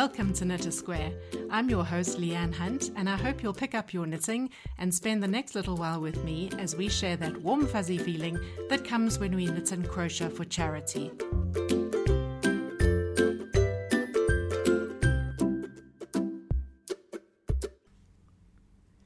[0.00, 1.12] Welcome to Knit a Square.
[1.50, 4.48] I'm your host, Leanne Hunt, and I hope you'll pick up your knitting
[4.78, 8.40] and spend the next little while with me as we share that warm, fuzzy feeling
[8.70, 11.10] that comes when we knit and crochet for charity.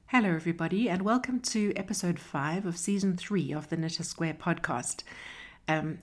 [0.06, 4.34] Hello, everybody, and welcome to episode five of season three of the Knit a Square
[4.34, 5.02] podcast.
[5.66, 5.98] Um,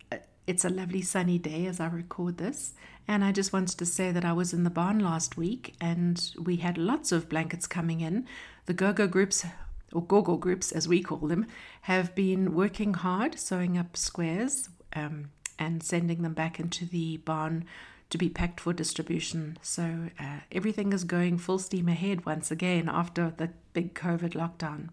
[0.48, 2.73] it's a lovely sunny day as I record this,
[3.08, 6.32] and I just wanted to say that I was in the barn last week and
[6.40, 8.26] we had lots of blankets coming in.
[8.66, 9.46] The GoGo groups,
[9.91, 11.46] or GoGo groups as we call them,
[11.82, 17.66] have been working hard sewing up squares um, and sending them back into the barn
[18.10, 19.58] to be packed for distribution.
[19.62, 24.90] So uh, everything is going full steam ahead once again after the big COVID lockdown.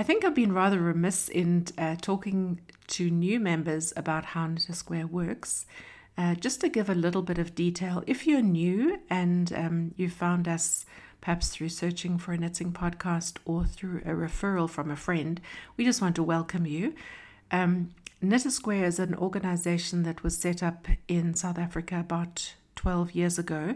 [0.00, 4.68] I think I've been rather remiss in uh, talking to new members about how Knit
[4.68, 5.66] a Square works.
[6.16, 10.08] Uh, just to give a little bit of detail, if you're new and um, you
[10.08, 10.86] found us
[11.20, 15.40] perhaps through searching for a knitting podcast or through a referral from a friend,
[15.76, 16.94] we just want to welcome you.
[17.50, 17.90] Um,
[18.22, 23.16] Knit a Square is an organization that was set up in South Africa about 12
[23.16, 23.74] years ago.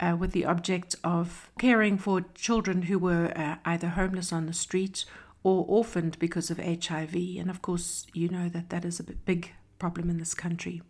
[0.00, 4.52] Uh, with the object of caring for children who were uh, either homeless on the
[4.52, 5.04] street
[5.42, 7.14] or orphaned because of HIV.
[7.14, 10.82] And of course, you know that that is a big problem in this country.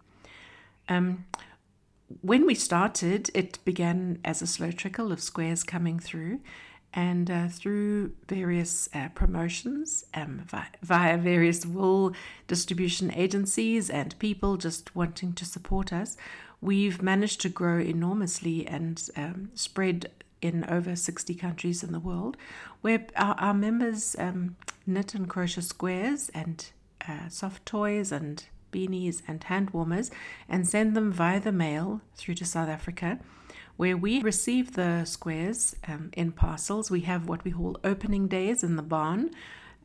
[0.89, 1.25] Um,
[2.21, 6.41] when we started, it began as a slow trickle of squares coming through,
[6.95, 12.13] and uh, through various uh, promotions um, via, via, various wool
[12.47, 16.17] distribution agencies and people just wanting to support us,
[16.61, 20.11] we've managed to grow enormously and um, spread
[20.43, 22.37] in over 60 countries in the world,
[22.83, 26.71] where our, our members um, knit and crochet squares and
[27.09, 30.11] uh, soft toys and beanies and hand warmers
[30.49, 33.19] and send them via the mail through to South Africa,
[33.77, 36.91] where we receive the squares um, in parcels.
[36.91, 39.31] We have what we call opening days in the barn,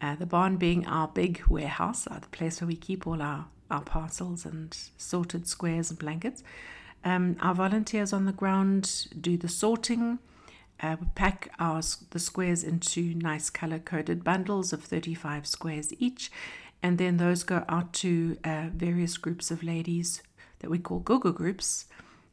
[0.02, 3.46] uh, the barn being our big warehouse, uh, the place where we keep all our,
[3.70, 6.44] our parcels and sorted squares and blankets.
[7.04, 10.20] Um, our volunteers on the ground do the sorting,
[10.82, 16.32] uh, pack our the squares into nice color coded bundles of 35 squares each,
[16.84, 20.22] and then those go out to uh, various groups of ladies
[20.60, 21.86] that we call gogo groups.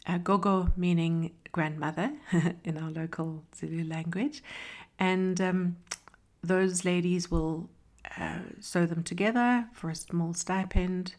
[0.06, 2.12] Uh, gogo meaning grandmother
[2.64, 4.42] in our local Zulu language,
[4.98, 5.76] and um,
[6.42, 7.70] those ladies will
[8.18, 11.14] uh, sew them together for a small stipend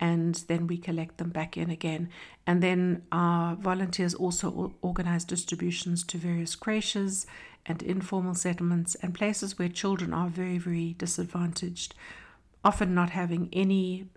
[0.00, 2.08] and then we collect them back in again.
[2.46, 7.26] And then our volunteers also organize distributions to various creches
[7.66, 11.94] and informal settlements and places where children are very, very disadvantaged,
[12.64, 14.08] often not having any.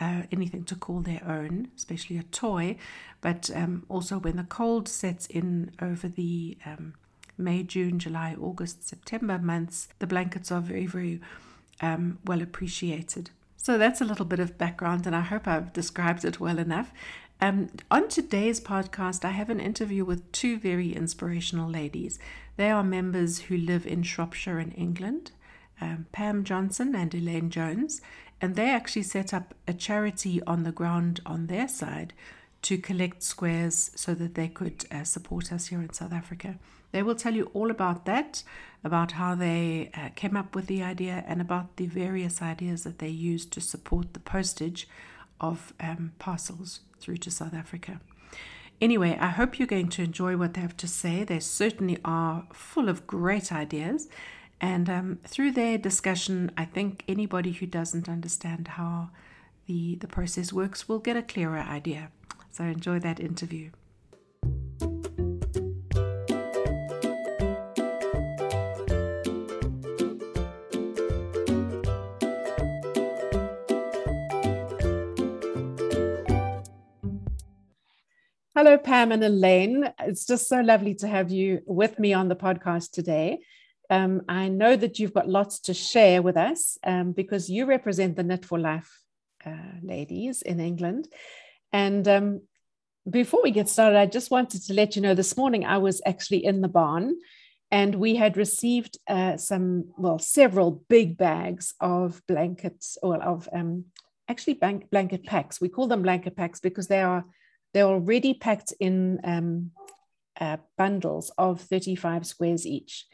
[0.00, 2.76] Uh, anything to call their own, especially a toy,
[3.20, 6.94] but um, also when the cold sets in over the um,
[7.38, 11.20] May, June, July, August, September months, the blankets are very, very
[11.80, 13.30] um, well appreciated.
[13.64, 16.92] So that's a little bit of background, and I hope I've described it well enough.
[17.40, 22.18] Um, on today's podcast, I have an interview with two very inspirational ladies.
[22.58, 25.30] They are members who live in Shropshire in England,
[25.80, 28.02] um, Pam Johnson and Elaine Jones,
[28.38, 32.12] and they actually set up a charity on the ground on their side
[32.60, 36.58] to collect squares so that they could uh, support us here in South Africa.
[36.94, 38.44] They will tell you all about that,
[38.84, 43.00] about how they uh, came up with the idea, and about the various ideas that
[43.00, 44.86] they used to support the postage
[45.40, 48.00] of um, parcels through to South Africa.
[48.80, 51.24] Anyway, I hope you're going to enjoy what they have to say.
[51.24, 54.06] They certainly are full of great ideas.
[54.60, 59.10] And um, through their discussion, I think anybody who doesn't understand how
[59.66, 62.12] the, the process works will get a clearer idea.
[62.52, 63.70] So enjoy that interview.
[78.64, 79.92] Hello, Pam and Elaine.
[80.00, 83.40] It's just so lovely to have you with me on the podcast today.
[83.90, 88.16] Um, I know that you've got lots to share with us um, because you represent
[88.16, 88.90] the Knit for Life
[89.44, 91.08] uh, ladies in England.
[91.74, 92.40] And um,
[93.10, 96.00] before we get started, I just wanted to let you know this morning I was
[96.06, 97.16] actually in the barn
[97.70, 103.84] and we had received uh, some, well, several big bags of blankets or of um,
[104.26, 105.60] actually blanket packs.
[105.60, 107.26] We call them blanket packs because they are
[107.74, 109.72] they're already packed in um,
[110.40, 113.06] uh, bundles of 35 squares each.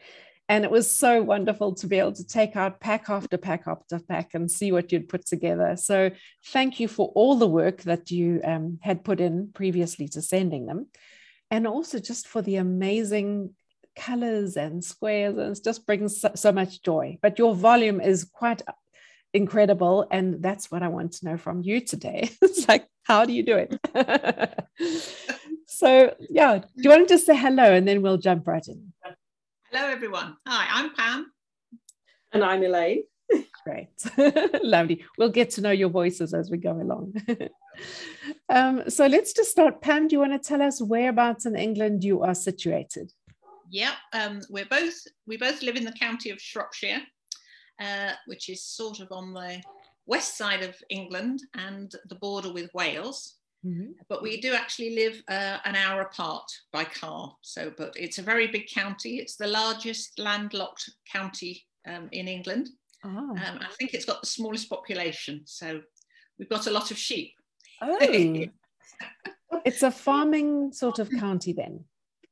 [0.47, 3.99] And it was so wonderful to be able to take out pack after pack after
[3.99, 5.77] pack and see what you'd put together.
[5.77, 6.11] So,
[6.47, 10.65] thank you for all the work that you um, had put in previously to sending
[10.65, 10.87] them.
[11.51, 13.53] and also just for the amazing
[13.95, 18.23] colors and squares and it just brings so, so, much joy but your volume is
[18.23, 18.61] quite
[19.33, 22.29] incredible and that's what i want to know from you today.
[22.41, 23.71] It's like how do you do it?
[25.67, 28.93] So yeah do you want to just say hello and then we'll jump right in?
[29.71, 30.35] Hello everyone.
[30.47, 31.31] Hi i'm pam.
[32.33, 33.03] And i'm elaine.
[33.63, 33.89] Great.
[34.63, 35.05] Lovely.
[35.17, 37.13] We'll get to know your voices as we go along.
[38.49, 39.81] Um, so let's just start.
[39.81, 43.11] Pam do you want to tell us whereabouts in england you are situated?
[43.69, 44.95] Yeah, um, we're both
[45.25, 47.01] we both live in the county of Shropshire,
[47.81, 49.61] uh, which is sort of on the
[50.05, 53.35] west side of England and the border with Wales.
[53.65, 53.91] Mm-hmm.
[54.09, 57.35] But we do actually live uh, an hour apart by car.
[57.41, 59.17] So, but it's a very big county.
[59.17, 62.69] It's the largest landlocked county um, in England.
[63.03, 63.09] Oh.
[63.09, 65.41] Um, I think it's got the smallest population.
[65.45, 65.81] So
[66.39, 67.33] we've got a lot of sheep.
[67.81, 67.97] Oh,
[69.65, 71.85] it's a farming sort of county then.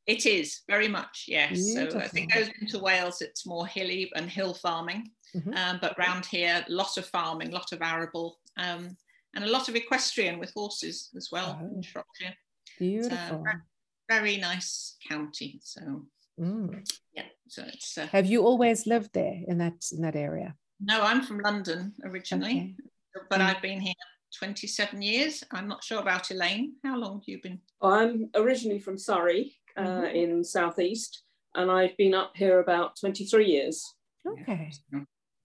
[0.07, 1.63] It is very much, yes.
[1.63, 1.99] Beautiful.
[1.99, 5.11] So I think goes into Wales, it's more hilly and hill farming.
[5.35, 5.53] Mm-hmm.
[5.53, 8.95] Um, but round here, a lot of farming, a lot of arable, um,
[9.35, 12.35] and a lot of equestrian with horses as well oh, in Shropshire.
[12.77, 13.43] Beautiful.
[13.43, 13.61] very,
[14.09, 15.59] very, nice county.
[15.63, 16.05] So
[16.39, 16.89] mm.
[17.13, 17.97] yeah, so it's.
[17.97, 20.55] Uh, Have you always lived there in that in that area?
[20.81, 22.75] No, I'm from London originally,
[23.15, 23.25] okay.
[23.29, 23.45] but mm.
[23.45, 23.93] I've been here
[24.37, 25.43] 27 years.
[25.51, 26.73] I'm not sure about Elaine.
[26.83, 27.59] How long have you been?
[27.81, 30.15] I'm originally from Surrey, uh, mm-hmm.
[30.15, 31.23] in southeast,
[31.55, 33.83] and I've been up here about 23 years.
[34.25, 34.71] Okay.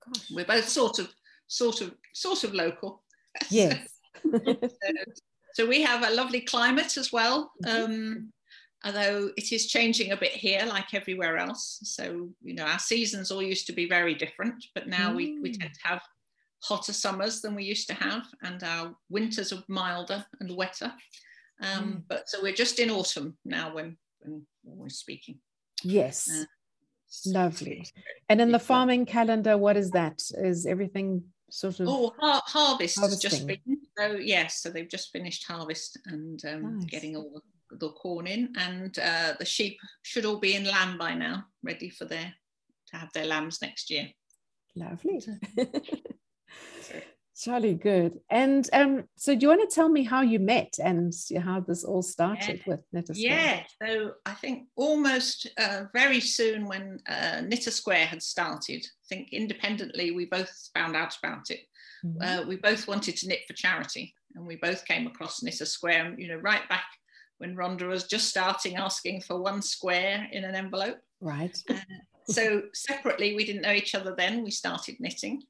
[0.07, 0.31] Gosh.
[0.31, 1.09] We're both sort of,
[1.47, 3.03] sort of, sort of local.
[3.51, 3.89] Yes.
[4.23, 4.57] so,
[5.55, 7.51] so, we have a lovely climate as well.
[7.65, 7.85] Mm-hmm.
[7.85, 8.33] Um,
[8.85, 11.81] although it is changing a bit here, like everywhere else.
[11.83, 15.17] So, you know, our seasons all used to be very different, but now mm.
[15.17, 15.59] we, we mm.
[15.59, 16.03] tend to have
[16.63, 20.93] hotter summers than we used to have, and our winters are milder and wetter.
[21.61, 22.03] Um, mm.
[22.09, 25.39] But so we're just in autumn now when when we're speaking.
[25.83, 26.29] Yes.
[26.31, 26.45] Uh,
[27.27, 27.87] Lovely.
[28.29, 30.23] And in the farming calendar, what is that?
[30.37, 31.89] Is everything sort of?
[31.89, 33.31] Oh, har- harvest harvesting.
[33.31, 33.79] has just been.
[33.97, 36.85] So yes, so they've just finished harvest and um, nice.
[36.87, 37.41] getting all
[37.71, 41.45] the, the, corn in, and uh, the sheep should all be in lamb by now,
[41.63, 42.35] ready for their
[42.89, 44.09] to have their lambs next year.
[44.77, 45.23] Lovely.
[47.37, 48.21] Charlie, good.
[48.31, 51.83] And um, so, do you want to tell me how you met and how this
[51.83, 52.63] all started yeah.
[52.67, 53.17] with Knit Square?
[53.17, 59.07] Yeah, so I think almost uh, very soon when uh, Knit Square had started, I
[59.09, 61.61] think independently we both found out about it.
[62.07, 62.23] Mm-hmm.
[62.23, 66.15] Uh, we both wanted to knit for charity, and we both came across Knit Square,
[66.19, 66.87] you know, right back
[67.39, 70.99] when Rhonda was just starting asking for one square in an envelope.
[71.21, 71.57] Right.
[71.69, 71.75] Uh,
[72.29, 74.45] so separately, we didn't know each other then.
[74.45, 75.43] We started knitting.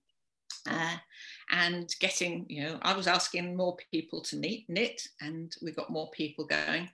[1.51, 5.91] And getting, you know, I was asking more people to knit, knit and we got
[5.91, 6.89] more people going.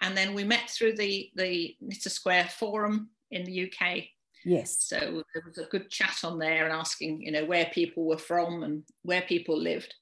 [0.00, 4.04] And then we met through the, the Knit a Square forum in the UK.
[4.44, 4.76] Yes.
[4.80, 4.98] So
[5.34, 8.62] there was a good chat on there and asking, you know, where people were from
[8.62, 9.92] and where people lived.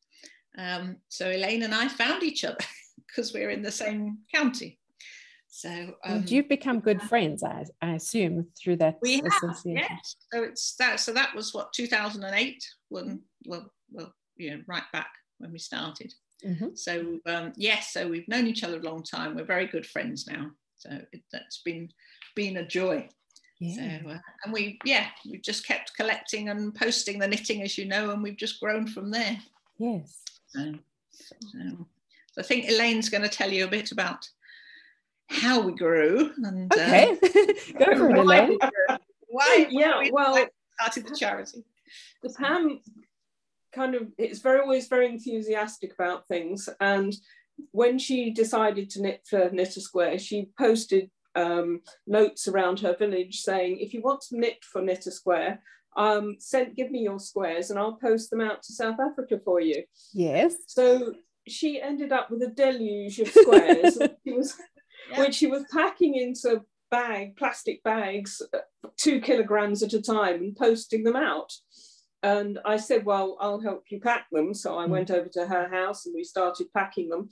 [0.59, 2.59] Um, so Elaine and I found each other
[3.07, 4.79] because we're in the same county.
[5.49, 9.77] So um, you've become good friends, I, I assume, through that we association.
[9.77, 10.17] Have, yes.
[10.33, 10.99] So it's that.
[10.99, 16.13] So that was what 2008 when well well you know right back when we started.
[16.45, 16.75] Mm-hmm.
[16.75, 19.35] So um, yes, so we've known each other a long time.
[19.35, 20.51] We're very good friends now.
[20.77, 21.89] So it, that's been
[22.35, 23.09] been a joy.
[23.61, 24.01] Yeah.
[24.03, 27.87] So, uh, and we yeah we've just kept collecting and posting the knitting as you
[27.87, 29.39] know, and we've just grown from there.
[29.79, 30.21] Yes.
[30.49, 30.75] So,
[31.13, 34.29] so, so I think Elaine's going to tell you a bit about
[35.29, 36.31] how we grew.
[36.37, 38.59] And, uh, okay, uh, go for it, Elaine.
[39.29, 39.67] Why?
[39.71, 40.47] Yeah, well,
[40.81, 41.65] started the charity.
[42.23, 42.81] The Pam
[43.75, 47.15] kind of it's very always very enthusiastic about things, and
[47.71, 52.97] when she decided to knit for knit a Square, she posted um, notes around her
[52.97, 55.61] village saying, if you want to knit for knit a Square,
[55.97, 59.61] um, send give me your squares and I'll post them out to South Africa for
[59.61, 59.85] you.
[60.13, 60.55] Yes.
[60.67, 61.15] So
[61.47, 63.99] she ended up with a deluge of squares.
[64.27, 64.57] she was
[65.11, 65.21] yeah.
[65.21, 68.59] which she was packing into bag, plastic bags, uh,
[68.97, 71.53] two kilograms at a time and posting them out.
[72.25, 74.55] And I said, Well, I'll help you pack them.
[74.55, 74.91] So I mm.
[74.91, 77.29] went over to her house and we started packing them.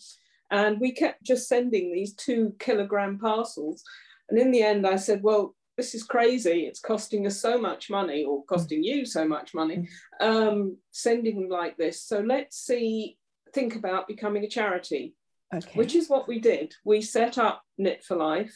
[0.50, 3.82] And we kept just sending these two kilogram parcels.
[4.28, 6.66] And in the end, I said, Well, this is crazy.
[6.66, 9.88] It's costing us so much money, or costing you so much money,
[10.20, 10.26] hmm.
[10.26, 12.02] um, sending them like this.
[12.02, 13.16] So let's see,
[13.54, 15.14] think about becoming a charity.
[15.54, 15.72] Okay.
[15.74, 16.74] Which is what we did.
[16.84, 18.54] We set up Knit for Life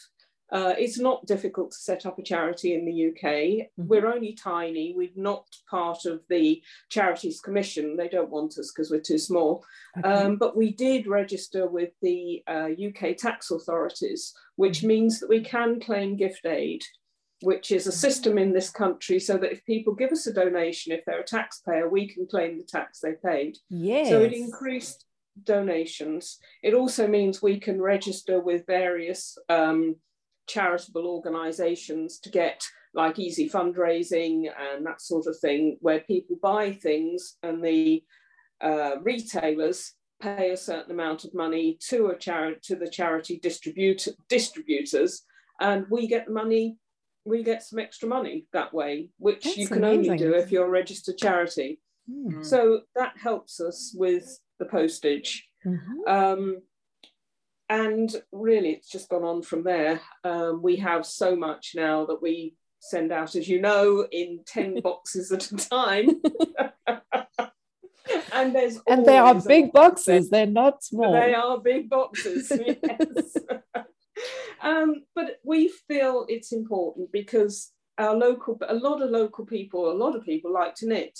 [0.53, 3.33] Uh, it's not difficult to set up a charity in the UK.
[3.33, 3.87] Mm-hmm.
[3.88, 4.95] We're only tiny.
[4.97, 7.97] We're not part of the Charities Commission.
[7.97, 9.65] They don't want us because we're too small.
[9.99, 10.09] Okay.
[10.09, 14.88] Um, but we did register with the uh, UK tax authorities, which mm-hmm.
[14.88, 16.83] means that we can claim gift aid,
[17.43, 20.93] which is a system in this country so that if people give us a donation,
[20.93, 23.59] if they're a taxpayer, we can claim the tax they paid.
[23.69, 24.11] Yes.
[24.11, 25.07] So it increased
[25.43, 26.38] donations.
[26.62, 29.97] It also means we can register with various um,
[30.47, 32.62] charitable organisations to get
[32.95, 38.03] like easy fundraising and that sort of thing, where people buy things and the
[38.61, 44.12] uh, retailers pay a certain amount of money to a charity to the charity distributor
[44.29, 45.23] distributors,
[45.61, 46.79] and we get the money.
[47.26, 50.12] We get some extra money that way, which That's you can amazing.
[50.12, 51.81] only do if you're a registered charity.
[52.09, 52.47] Mm.
[52.47, 55.45] So that helps us with the postage.
[55.67, 56.09] Mm-hmm.
[56.09, 56.62] Um,
[57.68, 60.00] and really it's just gone on from there.
[60.25, 64.80] Um, we have so much now that we send out as you know in 10
[64.82, 66.23] boxes at a time.
[68.32, 71.12] And there's and they are big boxes they're not small.
[71.12, 73.37] They are big boxes yes.
[74.62, 79.94] Um, but we feel it's important because our local a lot of local people a
[79.94, 81.18] lot of people like to knit.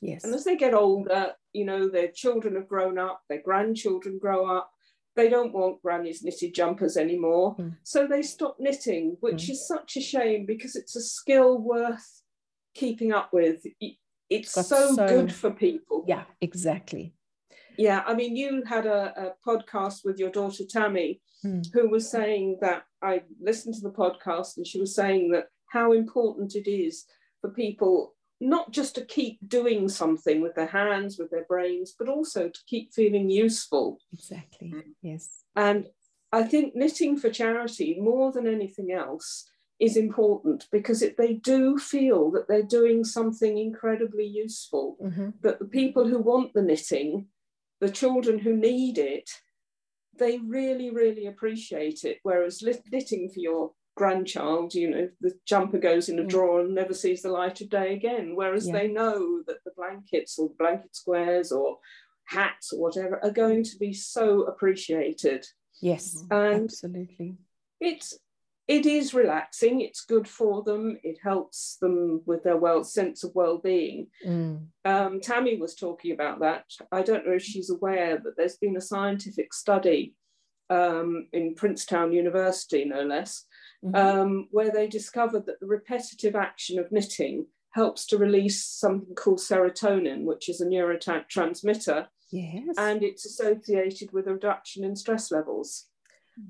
[0.00, 0.24] Yes.
[0.24, 4.46] And as they get older you know their children have grown up their grandchildren grow
[4.46, 4.70] up
[5.16, 7.56] they don't want granny's knitted jumpers anymore.
[7.56, 7.76] Mm.
[7.82, 9.50] So they stop knitting, which mm.
[9.50, 12.22] is such a shame because it's a skill worth
[12.74, 13.64] keeping up with.
[14.28, 16.04] It's so, so, good for people.
[16.06, 17.14] Yeah, exactly.
[17.78, 21.64] Yeah, I mean, you had a, a podcast with your daughter Tammy, mm.
[21.72, 25.92] who was saying that I listened to the podcast and she was saying that how
[25.92, 27.04] important it is
[27.40, 32.08] for people not just to keep doing something with their hands, with their brains, but
[32.08, 33.98] also to keep feeling useful.
[34.12, 34.74] Exactly.
[35.02, 35.44] Yes.
[35.54, 35.88] And
[36.32, 41.78] I think knitting for charity, more than anything else, is important because if they do
[41.78, 45.30] feel that they're doing something incredibly useful, mm-hmm.
[45.42, 47.26] that the people who want the knitting,
[47.80, 49.30] the children who need it,
[50.18, 52.18] they really, really appreciate it.
[52.22, 56.28] Whereas knitting for your grandchild, you know, the jumper goes in a mm.
[56.28, 58.36] drawer and never sees the light of day again.
[58.36, 58.74] Whereas yeah.
[58.74, 61.78] they know that the blankets or the blanket squares or
[62.26, 65.44] hats or whatever are going to be so appreciated.
[65.80, 67.36] Yes, and absolutely.
[67.80, 68.18] It's
[68.68, 69.80] it is relaxing.
[69.80, 70.98] It's good for them.
[71.04, 74.08] It helps them with their well sense of well-being.
[74.26, 74.66] Mm.
[74.84, 76.64] Um, Tammy was talking about that.
[76.90, 80.14] I don't know if she's aware that there's been a scientific study
[80.70, 83.44] um, in Princeton University, no less,
[83.84, 83.94] mm-hmm.
[83.94, 89.38] um, where they discovered that the repetitive action of knitting helps to release something called
[89.38, 92.06] serotonin, which is a neurotransmitter.
[92.30, 92.74] Yes.
[92.78, 95.86] And it's associated with a reduction in stress levels.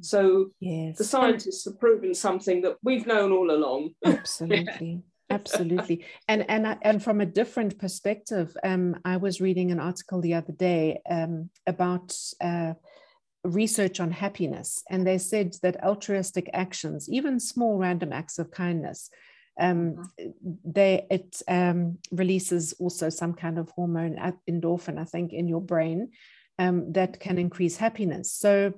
[0.00, 0.98] So yes.
[0.98, 3.90] the scientists have proven something that we've known all along.
[4.04, 5.02] Absolutely.
[5.28, 10.34] Absolutely, and and and from a different perspective, um, I was reading an article the
[10.34, 12.74] other day um, about uh,
[13.46, 19.10] research on happiness, and they said that altruistic actions, even small random acts of kindness,
[19.58, 20.30] um, mm-hmm.
[20.64, 24.16] they it um, releases also some kind of hormone
[24.48, 26.10] endorphin, I think, in your brain
[26.58, 28.32] um, that can increase happiness.
[28.32, 28.74] So,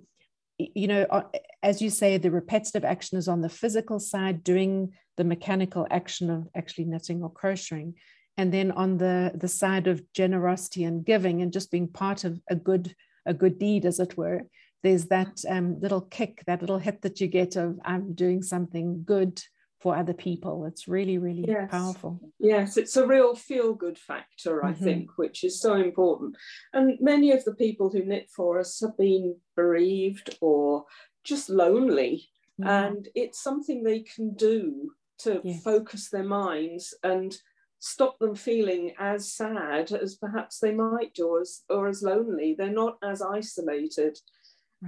[0.59, 1.31] you know,
[1.63, 6.31] as you say, the repetitive action is on the physical side, doing the mechanical action
[6.31, 7.95] of actually knitting or crocheting,
[8.37, 12.41] and then on the the side of generosity and giving and just being part of
[12.49, 12.95] a good
[13.29, 14.43] a good deed, as it were,
[14.83, 19.03] there's that um, little kick, that little hit that you get of I'm doing something
[19.05, 19.41] good
[19.81, 20.67] for other people.
[20.67, 21.71] It's really, really yes.
[21.71, 22.21] powerful.
[22.39, 24.85] Yes, it's a real feel good factor, I mm-hmm.
[24.85, 26.37] think, which is so important.
[26.73, 30.85] And many of the people who knit for us have been bereaved or
[31.23, 32.29] just lonely.
[32.61, 32.69] Mm-hmm.
[32.69, 35.63] And it's something they can do to yes.
[35.63, 37.37] focus their minds and
[37.79, 42.55] stop them feeling as sad as perhaps they might do or as, or as lonely.
[42.57, 44.19] They're not as isolated,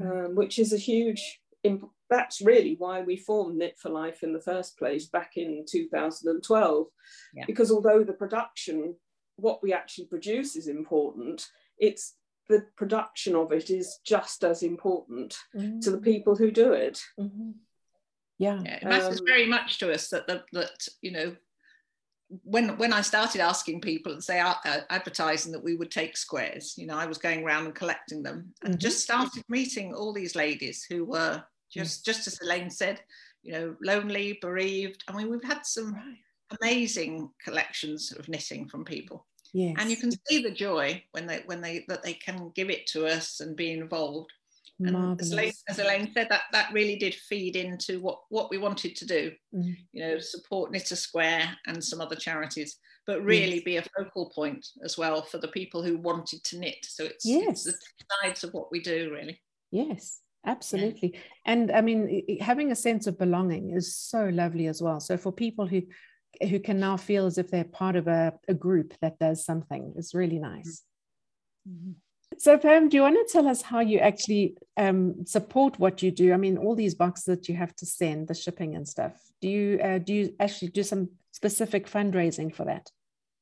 [0.00, 4.32] um, which is a huge, imp- that's really why we formed Knit for Life in
[4.32, 6.86] the first place back in 2012.
[7.34, 7.44] Yeah.
[7.46, 8.96] Because although the production,
[9.36, 11.46] what we actually produce is important,
[11.78, 12.16] it's
[12.48, 15.78] the production of it is just as important mm-hmm.
[15.78, 17.00] to the people who do it.
[17.18, 17.52] Mm-hmm.
[18.38, 18.60] Yeah.
[18.64, 18.76] yeah.
[18.76, 21.36] it matters um, very much to us that the, that you know
[22.44, 24.54] when when I started asking people and say uh,
[24.88, 28.52] advertising that we would take squares, you know, I was going around and collecting them,
[28.62, 28.80] and mm-hmm.
[28.80, 33.00] just started meeting all these ladies who were just just as Elaine said,
[33.42, 35.02] you know, lonely, bereaved.
[35.08, 35.96] I mean, we've had some
[36.60, 39.26] amazing collections of knitting from people.
[39.52, 39.76] Yes.
[39.78, 42.86] And you can see the joy when they when they that they can give it
[42.88, 44.30] to us and be involved.
[44.86, 48.58] And as Elaine, as Elaine, said, that that really did feed into what what we
[48.58, 49.32] wanted to do.
[49.54, 49.76] Mm.
[49.92, 53.64] You know, support Knit a Square and some other charities, but really yes.
[53.64, 56.78] be a focal point as well for the people who wanted to knit.
[56.84, 57.48] So it's, yes.
[57.48, 59.40] it's the sides of what we do, really.
[59.70, 61.12] Yes, absolutely.
[61.14, 61.20] Yeah.
[61.44, 65.00] And I mean, having a sense of belonging is so lovely as well.
[65.00, 65.82] So for people who
[66.48, 69.94] who can now feel as if they're part of a, a group that does something
[69.96, 70.84] is really nice.
[71.68, 71.92] Mm-hmm.
[72.40, 76.10] So, Pam, do you want to tell us how you actually um, support what you
[76.10, 76.32] do?
[76.32, 79.12] I mean, all these boxes that you have to send, the shipping and stuff.
[79.42, 82.88] Do you uh, do you actually do some specific fundraising for that?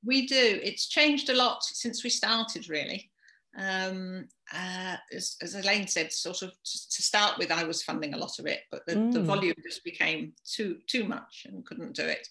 [0.05, 0.61] We do.
[0.65, 3.09] It's changed a lot since we started, really.
[3.57, 8.19] Um, uh, as, as, Elaine said, sort of to start with, I was funding a
[8.19, 9.13] lot of it, but the, mm.
[9.13, 12.27] the volume just became too too much and couldn't do it.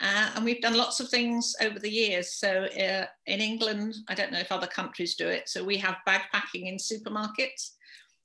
[0.00, 2.34] Uh, and we've done lots of things over the years.
[2.34, 5.48] So uh, in England, I don't know if other countries do it.
[5.48, 7.72] So we have bag packing in supermarkets.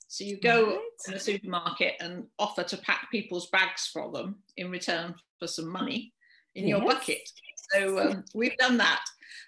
[0.06, 0.78] So you go right.
[1.06, 5.68] to the supermarket and offer to pack people's bags for them in return for some
[5.68, 6.12] money
[6.54, 6.78] in yes.
[6.78, 7.28] your bucket.
[7.72, 9.02] So um, we've done that,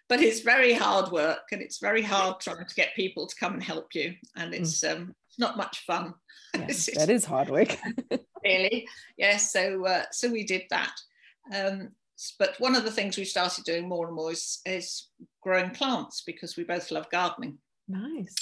[0.09, 3.55] but it's very hard work and it's very hard trying to get people to come
[3.55, 4.97] and help you, and it's mm.
[4.97, 6.15] um, not much fun.
[6.55, 7.77] That is hard work.
[8.45, 9.53] really, yes.
[9.53, 10.93] So uh, so we did that.
[11.55, 11.91] Um,
[12.39, 15.09] but one of the things we started doing more and more is, is
[15.43, 17.59] growing plants because we both love gardening.
[17.89, 18.35] Nice.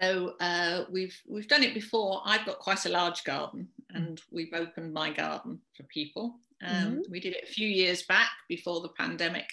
[0.00, 2.22] So uh, we've we've done it before.
[2.24, 6.36] I've got quite a large garden, and we've opened my garden for people.
[6.64, 7.00] Um, mm-hmm.
[7.10, 9.48] We did it a few years back before the pandemic,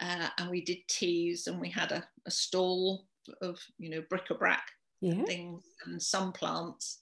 [0.00, 3.04] uh, and we did teas, and we had a, a stall
[3.42, 4.62] of you know bric-a-brac
[5.00, 5.24] yeah.
[5.24, 7.00] things and some plants.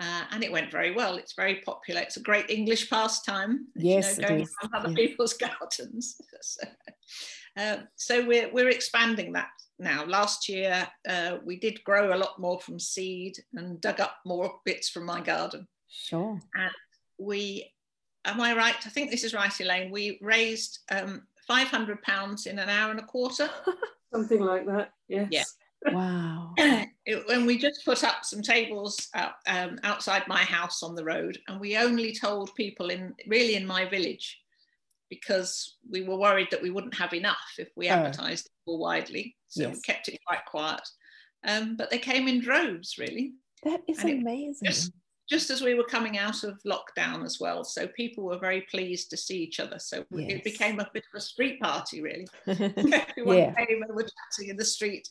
[0.00, 1.16] Uh, and it went very well.
[1.16, 2.00] It's very popular.
[2.00, 3.66] It's a great English pastime.
[3.76, 5.06] Yes, you know, going around other yeah.
[5.06, 6.18] people's gardens.
[6.40, 6.66] so,
[7.58, 10.06] uh, so we're we're expanding that now.
[10.06, 14.60] Last year uh, we did grow a lot more from seed and dug up more
[14.64, 15.68] bits from my garden.
[15.88, 16.40] Sure.
[16.54, 16.72] And
[17.18, 17.70] we,
[18.24, 18.76] am I right?
[18.86, 19.90] I think this is right, Elaine.
[19.90, 23.50] We raised um, five hundred pounds in an hour and a quarter.
[24.14, 24.92] Something like that.
[25.08, 25.28] Yes.
[25.30, 25.44] Yeah.
[25.86, 26.54] Wow.
[26.58, 31.04] it, when we just put up some tables out, um, outside my house on the
[31.04, 34.38] road, and we only told people in really in my village
[35.08, 37.94] because we were worried that we wouldn't have enough if we oh.
[37.94, 38.72] advertised oh.
[38.72, 39.36] more widely.
[39.48, 39.76] So yes.
[39.76, 40.86] we kept it quite quiet.
[41.44, 43.32] Um, but they came in droves, really.
[43.64, 44.66] That is and amazing.
[44.66, 44.92] Just,
[45.28, 47.64] just, as we were coming out of lockdown as well.
[47.64, 49.78] So people were very pleased to see each other.
[49.78, 50.32] So yes.
[50.32, 52.28] it became a bit of a street party, really.
[52.46, 53.54] Everyone yeah.
[53.54, 55.08] came and were chatting in the street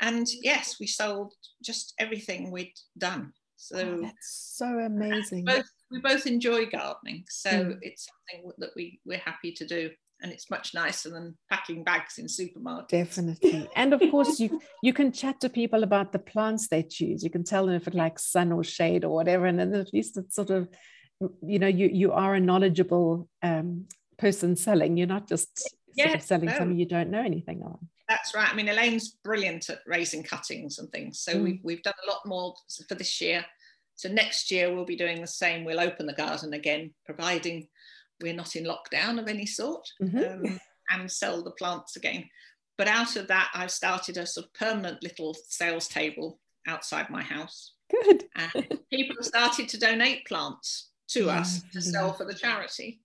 [0.00, 3.32] and yes, we sold just everything we'd done.
[3.56, 5.44] So oh, that's so amazing.
[5.44, 7.78] Both, we both enjoy gardening, so mm.
[7.82, 9.90] it's something that we we're happy to do
[10.22, 12.88] and it's much nicer than packing bags in supermarkets.
[12.88, 13.68] Definitely.
[13.74, 17.22] And of course you you can chat to people about the plants they choose.
[17.22, 19.46] You can tell them if it likes sun or shade or whatever.
[19.46, 20.68] And then at least it's sort of,
[21.42, 24.96] you know, you you are a knowledgeable um, person selling.
[24.96, 26.56] You're not just yeah, selling no.
[26.56, 27.88] something you don't know anything on.
[28.12, 28.48] That's right.
[28.50, 31.20] I mean, Elaine's brilliant at raising cuttings and things.
[31.20, 31.42] So mm.
[31.44, 32.54] we've, we've done a lot more
[32.86, 33.42] for this year.
[33.94, 35.64] So next year we'll be doing the same.
[35.64, 37.68] We'll open the garden again, providing
[38.20, 40.46] we're not in lockdown of any sort, mm-hmm.
[40.46, 42.28] um, and sell the plants again.
[42.76, 47.22] But out of that, I've started a sort of permanent little sales table outside my
[47.22, 47.72] house.
[47.90, 48.24] Good.
[48.36, 53.00] and people have started to donate plants to us to sell for the charity.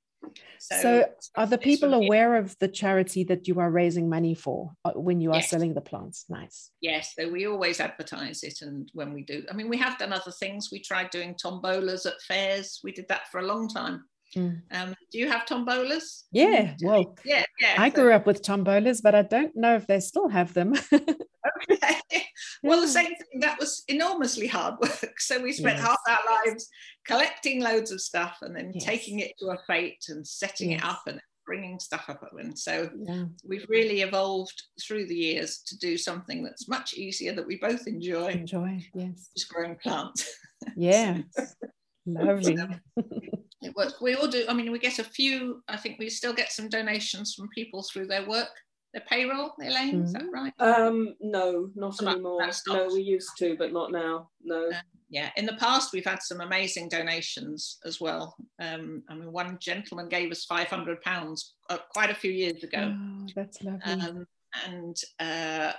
[0.60, 4.72] So, so are the people aware of the charity that you are raising money for
[4.86, 5.50] uh, when you are yes.
[5.50, 6.26] selling the plants?
[6.30, 6.72] Nice.
[6.82, 10.14] Yes, so we always advertise it, and when we do, I mean, we have done
[10.14, 10.70] other things.
[10.72, 12.80] We tried doing tombolas at fairs.
[12.84, 14.04] We did that for a long time.
[14.36, 14.62] Mm.
[14.72, 16.24] Um, do you have tombolas?
[16.32, 17.76] Yeah, well, yeah, yeah.
[17.78, 17.96] I so.
[17.96, 20.74] grew up with tombolas, but I don't know if they still have them.
[21.72, 21.96] okay.
[22.64, 23.40] Well, the same thing.
[23.42, 25.14] That was enormously hard work.
[25.20, 25.88] So we spent yes.
[25.88, 26.68] half our lives
[27.06, 28.84] collecting loads of stuff and then yes.
[28.84, 30.82] taking it to a fete and setting yes.
[30.82, 32.22] it up and bringing stuff up.
[32.38, 33.24] And so yeah.
[33.44, 37.88] we've really evolved through the years to do something that's much easier that we both
[37.88, 38.28] enjoy.
[38.28, 39.30] Enjoy, yes.
[39.36, 40.30] Just growing plants.
[40.76, 41.20] Yeah.
[42.08, 42.58] Lovely.
[43.62, 44.02] it works.
[44.02, 44.44] We all do.
[44.50, 45.62] I mean, we get a few.
[45.68, 48.50] I think we still get some donations from people through their work,
[48.98, 49.54] their payroll.
[49.62, 50.04] Elaine, mm-hmm.
[50.04, 50.34] is that mm-hmm.
[50.34, 50.54] right?
[50.60, 52.50] Um, no, not anymore.
[52.68, 54.30] No, we used to, but not now.
[54.44, 54.70] No.
[54.70, 54.80] Uh,
[55.10, 58.36] yeah, in the past we've had some amazing donations as well.
[58.60, 62.64] Um, I mean, one gentleman gave us five hundred pounds uh, quite a few years
[62.64, 62.94] ago.
[62.94, 63.94] Oh, that's lovely.
[63.94, 64.28] Um,
[64.66, 65.74] and uh,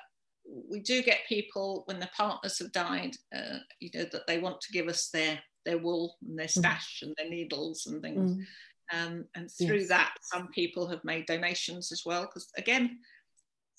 [0.70, 4.60] we do get people when their partners have died, uh, you know, that they want
[4.62, 6.58] to give us their their wool and their mm.
[6.58, 7.08] stash mm.
[7.08, 8.32] and their needles and things.
[8.32, 8.44] Mm.
[8.92, 9.88] Um, and through yes.
[9.88, 12.22] that, some people have made donations as well.
[12.22, 12.98] Because again,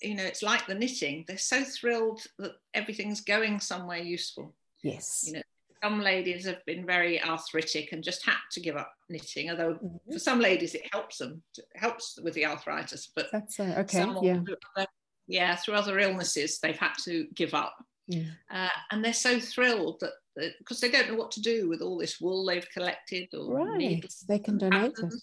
[0.00, 1.24] you know, it's like the knitting.
[1.26, 4.54] They're so thrilled that everything's going somewhere useful.
[4.82, 5.24] Yes.
[5.26, 5.42] You know,
[5.82, 9.50] some ladies have been very arthritic and just had to give up knitting.
[9.50, 10.12] Although mm-hmm.
[10.12, 13.10] for some ladies it helps them, it helps with the arthritis.
[13.14, 14.06] But that's uh, okay.
[14.22, 14.40] yeah.
[14.76, 14.86] Other,
[15.26, 17.76] yeah, through other illnesses, they've had to give up.
[18.08, 18.24] Yeah.
[18.50, 21.98] Uh, and they're so thrilled that because they don't know what to do with all
[21.98, 23.78] this wool they've collected or right.
[23.78, 25.14] needles they can donate it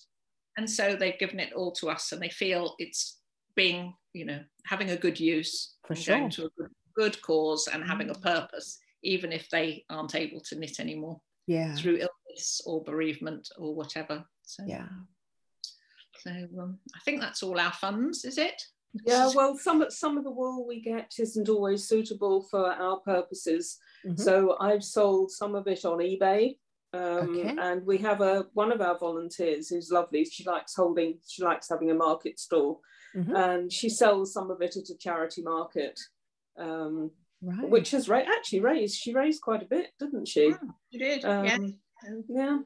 [0.58, 3.20] and so they've given it all to us and they feel it's
[3.56, 7.67] being you know having a good use for sure going to a good, good cause
[7.72, 8.22] and having a mm.
[8.22, 11.74] purpose even if they aren't able to knit anymore yeah.
[11.76, 14.24] through illness or bereavement or whatever.
[14.43, 14.88] So yeah.
[16.20, 18.62] so um, i think that's all our funds is it?
[19.06, 23.78] Yeah well some some of the wool we get isn't always suitable for our purposes
[24.08, 24.22] mm-hmm.
[24.22, 26.56] so i've sold some of it on ebay
[26.93, 27.56] um, okay.
[27.60, 30.24] and we have a one of our volunteers who's lovely.
[30.24, 32.82] She likes holding she likes having a market stall,
[33.15, 33.36] mm-hmm.
[33.36, 36.00] and she sells some of it at a charity market
[36.58, 37.70] um, right.
[37.70, 40.54] which has ra- actually raised she raised quite a bit didn't she?
[40.54, 41.58] Oh, she did um, yeah.
[42.30, 42.58] yeah.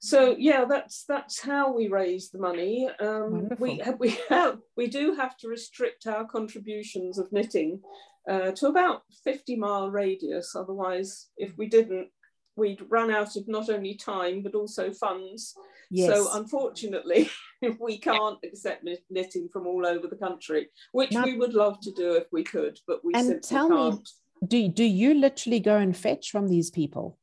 [0.00, 2.90] So yeah that's that's how we raise the money.
[3.00, 7.80] Um, we we have we do have to restrict our contributions of knitting
[8.28, 12.08] uh, to about 50 mile radius otherwise if we didn't
[12.56, 15.54] we'd run out of not only time but also funds
[15.90, 16.10] yes.
[16.10, 17.30] so unfortunately
[17.80, 21.92] we can't accept knitting from all over the country which now, we would love to
[21.92, 23.94] do if we could but we and simply tell can't.
[23.94, 27.18] me do, do you literally go and fetch from these people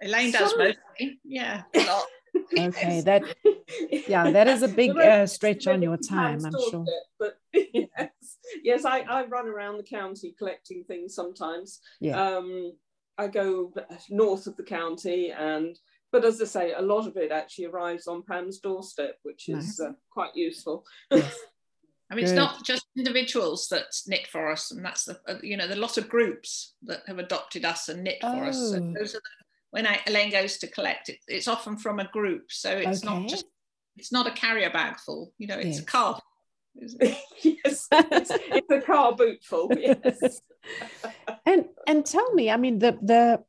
[0.00, 0.58] Elaine does Some...
[0.58, 1.20] mostly.
[1.24, 1.62] Yeah,
[2.58, 3.22] okay, that
[4.08, 6.84] yeah, that is a big uh, stretch on your time, I'm sure.
[7.18, 8.10] but yes,
[8.62, 11.80] yes, I, I run around the county collecting things sometimes.
[12.00, 12.20] Yeah.
[12.20, 12.72] Um,
[13.16, 13.72] I go
[14.10, 15.76] north of the county and
[16.10, 19.78] but as I say, a lot of it actually arrives on Pam's doorstep, which is
[19.78, 19.90] nice.
[19.90, 20.86] uh, quite useful.
[21.10, 21.36] Yes.
[22.10, 22.30] I mean, Good.
[22.30, 25.76] it's not just individuals that knit for us, and that's the uh, you know the
[25.76, 28.38] lot of groups that have adopted us and knit oh.
[28.38, 28.56] for us.
[28.70, 28.94] So oh.
[28.98, 29.28] those are the
[29.70, 32.50] when I, Elaine goes to collect it, it's often from a group.
[32.50, 33.14] So it's okay.
[33.14, 33.44] not just,
[33.96, 35.80] it's not a carrier bag full, you know, it's yes.
[35.80, 36.20] a car.
[37.42, 39.70] yes, it's, it's, a car boot full.
[39.78, 40.40] Yes.
[41.46, 43.42] and and tell me, I mean, the the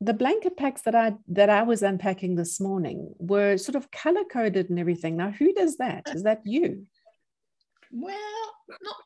[0.00, 4.24] the blanket packs that I that I was unpacking this morning were sort of color
[4.30, 5.16] coded and everything.
[5.16, 6.08] Now, who does that?
[6.14, 6.86] Is that you?
[7.90, 8.96] Well, not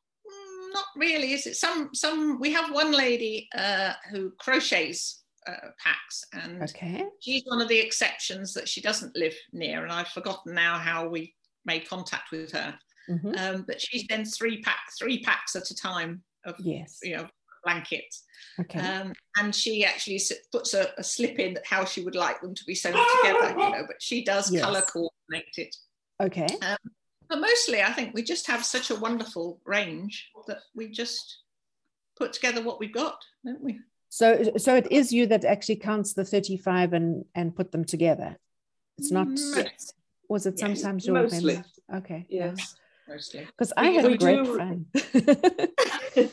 [0.73, 1.33] not really.
[1.33, 2.41] Is it some some?
[2.41, 7.05] We have one lady uh, who crochets uh, packs and okay.
[7.21, 11.09] she's one of the exceptions that she doesn't live near and I've forgotten now how
[11.09, 13.35] we made contact with her mm-hmm.
[13.38, 17.27] um, but she sends three packs three packs at a time of yes you know
[17.65, 18.25] blankets
[18.61, 18.81] okay.
[18.81, 22.65] um, and she actually puts a, a, slip in how she would like them to
[22.65, 24.65] be sewn together you know but she does yes.
[24.65, 25.77] color coordinate it
[26.21, 26.77] okay um,
[27.29, 31.43] but mostly I think we just have such a wonderful range that we just
[32.19, 33.79] put together what we've got don't we
[34.12, 38.37] so, so it is you that actually counts the 35 and, and put them together.
[38.99, 39.95] It's not, yes.
[40.29, 40.61] was it yes.
[40.61, 41.62] sometimes your Mostly.
[41.95, 42.27] Okay.
[42.29, 42.75] Yes.
[43.09, 43.47] Mostly.
[43.47, 44.87] Because I have we a great do, fun.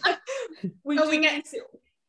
[0.83, 1.47] we oh, do, we get,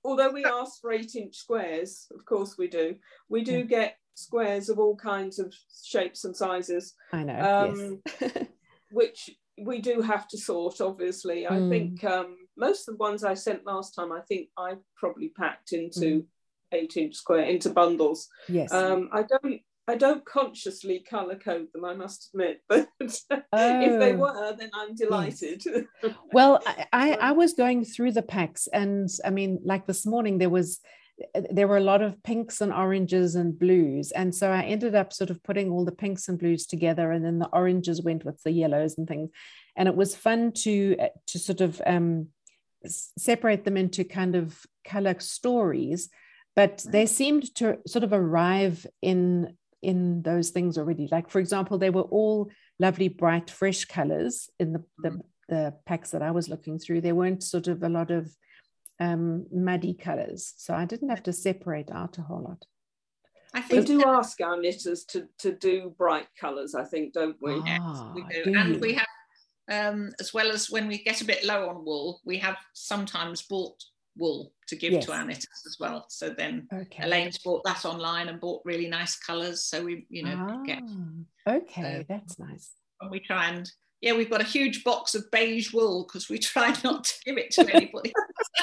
[0.04, 2.96] although we ask for eight inch squares, of course we do,
[3.28, 3.62] we do yeah.
[3.62, 6.94] get squares of all kinds of shapes and sizes.
[7.12, 7.68] I know.
[7.70, 8.32] Um, yes.
[8.90, 11.46] which we do have to sort, obviously.
[11.46, 11.70] I mm.
[11.70, 15.72] think um, most of the ones I sent last time, I think I probably packed
[15.72, 16.24] into mm.
[16.72, 18.28] eight inch square into bundles.
[18.48, 18.72] Yes.
[18.72, 19.60] Um, I don't.
[19.90, 23.08] I don't consciously color code them, I must admit, but oh.
[23.50, 24.16] if they oh.
[24.16, 25.62] were, then I'm delighted.
[25.66, 26.14] Yes.
[26.32, 30.38] well, I, I, I was going through the packs, and I mean, like this morning,
[30.38, 30.80] there was
[31.50, 35.12] there were a lot of pinks and oranges and blues and so i ended up
[35.12, 38.42] sort of putting all the pinks and blues together and then the oranges went with
[38.42, 39.28] the yellows and things
[39.76, 42.28] and it was fun to to sort of um,
[43.18, 46.08] separate them into kind of color stories
[46.56, 51.78] but they seemed to sort of arrive in in those things already like for example
[51.78, 55.20] they were all lovely bright fresh colors in the the, mm.
[55.48, 58.30] the packs that i was looking through there weren't sort of a lot of
[59.00, 62.64] um, muddy colors so i didn't have to separate out a whole lot
[63.52, 67.34] I think we do ask our knitters to, to do bright colours, I think, don't
[67.42, 67.54] we?
[67.66, 68.52] Ah, yes, we do.
[68.52, 69.06] do and we have
[69.70, 73.42] um, as well as when we get a bit low on wool, we have sometimes
[73.42, 73.82] bought
[74.20, 75.06] wool to give yes.
[75.06, 76.04] to our knitters as well.
[76.08, 77.04] So then okay.
[77.04, 79.64] Elaine's bought that online and bought really nice colours.
[79.64, 80.82] So we, you know, ah, get.
[81.48, 82.70] Okay, uh, that's nice.
[83.00, 86.38] And we try and yeah, we've got a huge box of beige wool because we
[86.52, 88.12] try not to give it to anybody.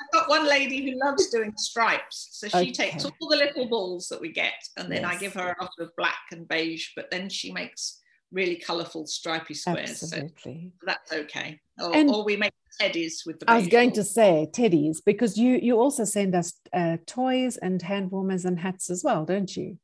[0.00, 2.28] I've got one lady who loves doing stripes.
[2.32, 2.72] So she okay.
[2.72, 5.14] takes all the little balls that we get and then yes.
[5.14, 8.01] I give her a lot of black and beige, but then she makes
[8.32, 10.02] really colourful stripy squares.
[10.02, 10.72] Absolutely.
[10.80, 11.60] So that's okay.
[11.80, 13.50] Or, and or we make teddies with the.
[13.50, 17.80] I was going to say teddies because you you also send us uh, toys and
[17.80, 19.78] hand warmers and hats as well, don't you?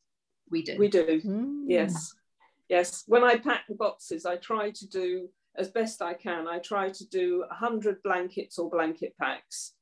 [0.50, 0.76] We do.
[0.78, 1.20] We do.
[1.24, 1.64] Mm.
[1.66, 2.14] Yes,
[2.68, 3.04] yes.
[3.06, 6.48] When I pack the boxes, I try to do as best I can.
[6.48, 9.74] I try to do hundred blankets or blanket packs,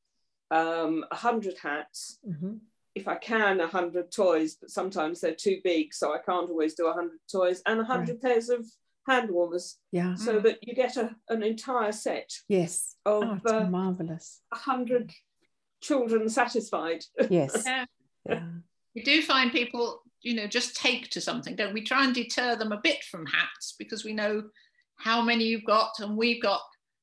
[0.50, 2.18] um, hundred hats.
[2.29, 2.57] Mm-hmm
[2.96, 6.87] if I can, 100 toys, but sometimes they're too big, so I can't always do
[6.87, 8.22] 100 toys, and 100 right.
[8.22, 8.66] pairs of
[9.06, 9.76] hand warmers.
[9.92, 10.14] Yeah.
[10.14, 10.42] So mm.
[10.44, 12.30] that you get a, an entire set.
[12.48, 12.96] Yes.
[13.04, 14.40] Of oh, uh, marvelous.
[14.48, 15.12] 100
[15.82, 17.04] children satisfied.
[17.30, 17.62] Yes.
[17.66, 17.85] yeah.
[18.26, 18.42] yeah.
[18.94, 21.82] We do find people, you know, just take to something, don't we?
[21.82, 24.44] Try and deter them a bit from hats because we know
[24.96, 26.62] how many you've got, and we've got,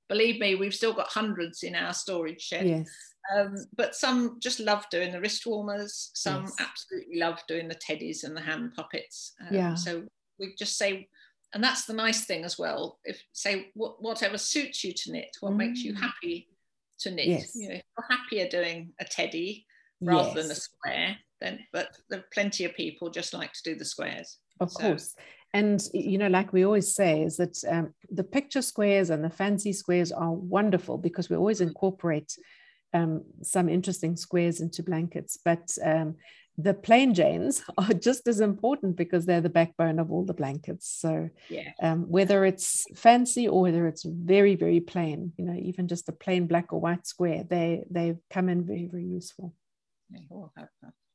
[0.10, 2.68] believe me, we've still got hundreds in our storage shed.
[2.68, 6.12] Yes um, but some just love doing the wrist warmers.
[6.14, 6.56] Some yes.
[6.60, 9.34] absolutely love doing the teddies and the hand puppets.
[9.42, 9.76] Um, yeah.
[9.76, 10.04] So
[10.40, 11.08] we just say,
[11.54, 13.00] and that's the nice thing as well.
[13.06, 15.58] If say whatever suits you to knit, what mm.
[15.58, 16.00] makes you mm.
[16.00, 16.50] happy
[17.00, 17.28] to knit.
[17.28, 17.56] Yes.
[17.56, 19.66] You know, if you're happier doing a teddy
[20.02, 20.36] rather yes.
[20.36, 23.86] than a square, then but there are plenty of people just like to do the
[23.86, 24.38] squares.
[24.60, 24.82] Of so.
[24.82, 25.16] course.
[25.54, 29.30] And you know, like we always say, is that um, the picture squares and the
[29.30, 32.36] fancy squares are wonderful because we always incorporate
[32.94, 36.16] um, some interesting squares into blankets, but um,
[36.58, 40.88] the plain Janes are just as important because they're the backbone of all the blankets.
[41.00, 41.72] So yeah.
[41.82, 46.14] um, whether it's fancy or whether it's very very plain, you know, even just a
[46.14, 49.54] plain black or white square, they they come in very very useful.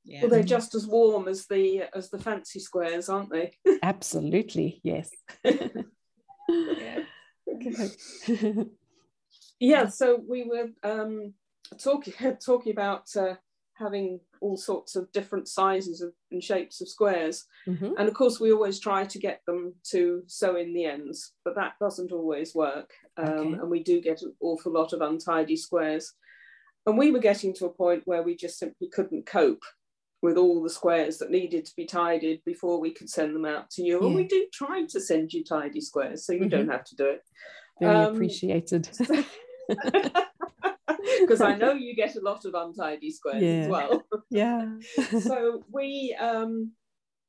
[0.05, 0.23] Yeah.
[0.23, 3.53] Well, they're just as warm as the as the fancy squares, aren't they?
[3.83, 5.11] Absolutely, yes.
[5.45, 7.03] yeah.
[9.61, 9.89] yeah.
[9.89, 11.35] So we were um,
[11.83, 13.35] talking talking about uh,
[13.79, 17.45] having all sorts of different sizes of, and shapes of squares.
[17.67, 17.93] Mm-hmm.
[17.99, 21.55] And of course, we always try to get them to sew in the ends, but
[21.55, 22.91] that doesn't always work.
[23.17, 23.53] Um, okay.
[23.55, 26.13] And we do get an awful lot of untidy squares.
[26.87, 29.63] And we were getting to a point where we just simply couldn't cope
[30.23, 33.71] with all the squares that needed to be tidied before we could send them out
[33.71, 34.01] to you.
[34.01, 34.07] Yeah.
[34.07, 36.49] And we do try to send you tidy squares, so you mm-hmm.
[36.49, 37.23] don't have to do it.
[37.81, 38.89] Very um, appreciated.
[41.21, 43.51] because I know you get a lot of untidy squares yeah.
[43.51, 44.03] as well.
[44.31, 44.67] Yeah.
[45.21, 46.73] so we um,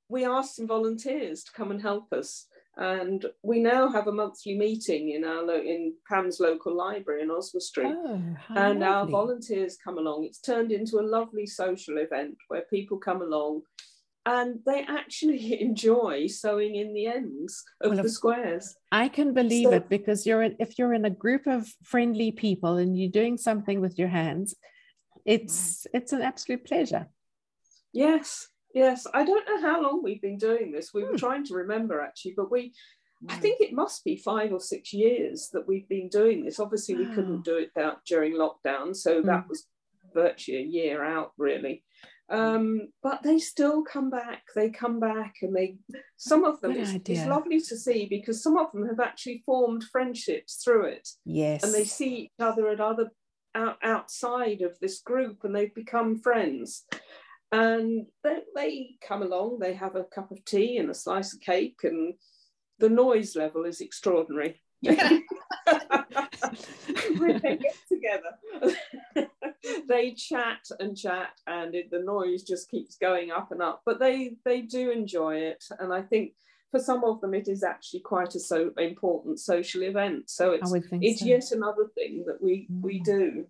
[0.10, 4.58] we asked some volunteers to come and help us, and we now have a monthly
[4.58, 8.84] meeting in our lo- in Pam's local library in Oswestry, oh, and lovely.
[8.84, 10.26] our volunteers come along.
[10.26, 13.62] It's turned into a lovely social event where people come along
[14.30, 18.76] and they actually enjoy sewing in the ends of well, the squares.
[18.92, 22.32] I can believe so, it because you're in, if you're in a group of friendly
[22.32, 24.56] people and you're doing something with your hands,
[25.26, 27.08] it's it's an absolute pleasure.
[27.92, 29.08] Yes, yes.
[29.14, 30.94] I don't know how long we've been doing this.
[30.94, 31.12] We hmm.
[31.12, 32.74] were trying to remember actually, but we
[33.28, 33.42] I hmm.
[33.42, 36.60] think it must be five or six years that we've been doing this.
[36.60, 39.50] Obviously, we couldn't do it that during lockdown, so that hmm.
[39.50, 39.66] was
[40.14, 41.84] virtually a year out, really.
[42.32, 44.44] Um, but they still come back.
[44.56, 45.78] They come back, and they
[46.18, 46.74] some of them.
[46.74, 51.10] It's, it's, lovely to see because some of them have actually formed friendships through it.
[51.26, 53.10] Yes, and they see each other at other
[53.56, 56.86] out, outside of this group, and they've become friends.
[57.52, 59.58] And they, they come along.
[59.58, 62.14] They have a cup of tea and a slice of cake, and
[62.78, 64.62] the noise level is extraordinary.
[64.82, 65.20] Yeah.
[67.18, 68.38] when they get together,
[69.88, 73.82] they chat and chat, and it, the noise just keeps going up and up.
[73.86, 76.34] But they they do enjoy it, and I think
[76.72, 80.30] for some of them it is actually quite a so important social event.
[80.30, 81.26] So it's it's so.
[81.26, 83.06] yet another thing that we we mm.
[83.06, 83.46] do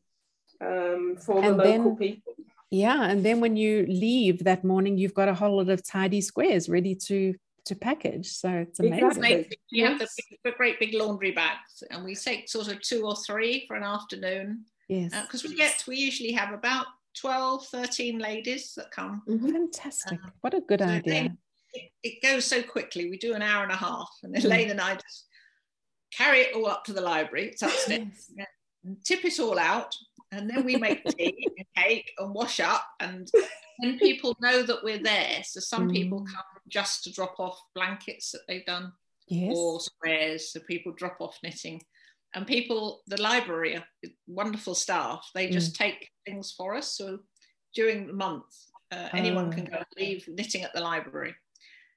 [0.61, 2.33] um, for and the local then, people.
[2.71, 6.21] Yeah, and then when you leave that morning, you've got a whole lot of tidy
[6.21, 8.29] squares ready to to package.
[8.29, 9.05] So it's amazing.
[9.05, 9.59] Exactly.
[9.71, 10.07] We have the,
[10.43, 13.83] the, great big laundry bags, and we take sort of two or three for an
[13.83, 14.65] afternoon.
[14.89, 15.11] Yes.
[15.21, 16.87] Because uh, we get, we usually have about
[17.21, 19.21] 12, 13 ladies that come.
[19.29, 19.51] Mm-hmm.
[19.51, 20.19] Fantastic.
[20.23, 21.35] Um, what a good so idea.
[21.73, 23.09] it, it, goes so quickly.
[23.09, 24.71] We do an hour and a half, and Elaine mm.
[24.71, 25.25] and I just
[26.11, 27.49] carry it all up to the library.
[27.49, 28.31] It's upstairs.
[28.35, 28.47] yes.
[28.83, 29.95] and tip it all out,
[30.31, 33.29] and then we make tea and cake and wash up, and
[33.79, 35.43] then people know that we're there.
[35.43, 35.93] So some mm.
[35.93, 38.91] people come just to drop off blankets that they've done
[39.27, 39.53] yes.
[39.55, 40.51] or squares.
[40.51, 41.81] So people drop off knitting.
[42.35, 43.85] And people, the library, are
[44.27, 45.77] wonderful staff, they just mm.
[45.77, 46.95] take things for us.
[46.95, 47.19] So
[47.73, 48.45] during the month,
[48.91, 49.51] uh, anyone oh.
[49.51, 51.35] can go and leave knitting at the library.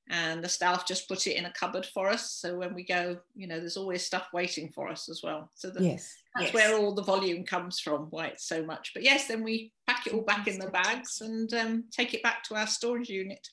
[0.08, 2.32] And the staff just put it in a cupboard for us.
[2.32, 5.50] So when we go, you know, there's always stuff waiting for us as well.
[5.54, 6.14] So the, yes.
[6.34, 6.54] that's yes.
[6.54, 8.92] where all the volume comes from, why it's so much.
[8.94, 12.22] But yes, then we pack it all back in the bags and um, take it
[12.22, 13.46] back to our storage unit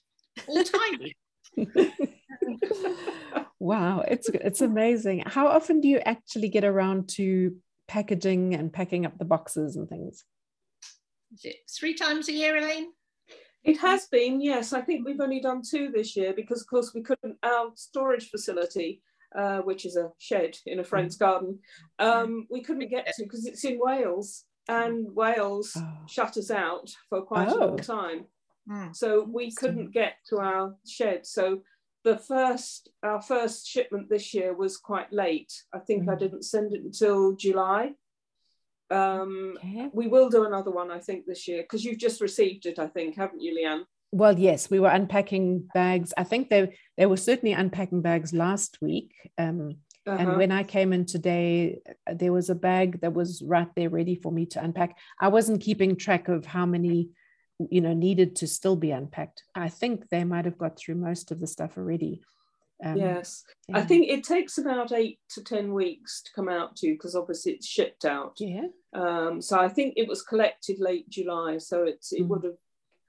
[0.47, 1.15] all tiny.
[3.59, 5.23] wow, it's it's amazing.
[5.25, 7.55] How often do you actually get around to
[7.87, 10.23] packaging and packing up the boxes and things?
[11.33, 12.87] Is it three times a year, Elaine?
[13.63, 14.71] It has been, yes.
[14.71, 17.37] I think we've only done two this year because, of course, we couldn't.
[17.43, 19.01] Our storage facility,
[19.37, 21.19] uh, which is a shed in a friend's mm.
[21.19, 21.59] garden,
[21.99, 25.97] um, we couldn't get to because it's in Wales, and Wales oh.
[26.07, 27.57] shut us out for quite oh.
[27.57, 27.83] a long oh.
[27.83, 28.25] time.
[28.69, 28.95] Mm.
[28.95, 31.25] So we couldn't get to our shed.
[31.25, 31.61] So
[32.03, 35.51] the first, our first shipment this year was quite late.
[35.73, 36.11] I think mm.
[36.11, 37.93] I didn't send it until July.
[38.91, 39.89] Um, okay.
[39.93, 42.87] We will do another one, I think, this year because you've just received it, I
[42.87, 43.83] think, haven't you, Leanne?
[44.11, 46.13] Well, yes, we were unpacking bags.
[46.17, 49.11] I think they they were certainly unpacking bags last week.
[49.37, 49.75] Um,
[50.07, 50.17] uh-huh.
[50.17, 51.81] And when I came in today,
[52.11, 54.97] there was a bag that was right there ready for me to unpack.
[55.21, 57.09] I wasn't keeping track of how many,
[57.69, 59.43] you know, needed to still be unpacked.
[59.55, 62.21] I think they might have got through most of the stuff already.
[62.83, 63.77] Um, yes, yeah.
[63.77, 67.51] I think it takes about eight to ten weeks to come out to because obviously
[67.53, 68.37] it's shipped out.
[68.39, 68.67] Yeah.
[68.93, 72.27] Um, so I think it was collected late July, so it's it mm.
[72.29, 72.57] would have,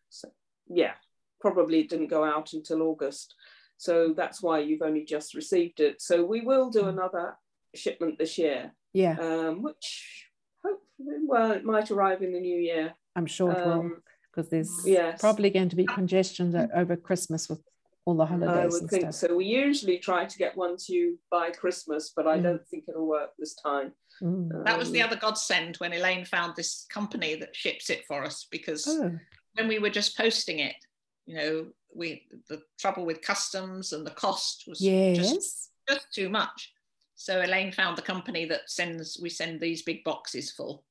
[0.08, 0.28] so,
[0.68, 0.94] yeah,
[1.40, 3.36] probably didn't go out until August.
[3.76, 6.02] So that's why you've only just received it.
[6.02, 6.88] So we will do mm.
[6.88, 7.36] another
[7.74, 8.72] shipment this year.
[8.92, 9.16] Yeah.
[9.20, 10.26] Um, which
[10.64, 12.94] hopefully, well, it might arrive in the new year.
[13.14, 13.96] I'm sure it um, will
[14.32, 15.20] because there's yes.
[15.20, 17.60] probably going to be congestion over Christmas with
[18.04, 18.56] all the holidays.
[18.56, 19.30] I would think stuff.
[19.30, 19.36] so.
[19.36, 22.42] We usually try to get one to you by Christmas, but I mm.
[22.42, 23.92] don't think it'll work this time.
[24.22, 24.54] Mm.
[24.54, 28.24] Um, that was the other godsend when Elaine found this company that ships it for
[28.24, 29.18] us because oh.
[29.54, 30.76] when we were just posting it,
[31.26, 35.16] you know, we the trouble with customs and the cost was yes.
[35.16, 36.72] just, just too much.
[37.16, 40.84] So Elaine found the company that sends we send these big boxes full.